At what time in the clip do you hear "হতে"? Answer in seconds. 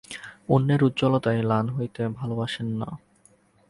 1.69-2.01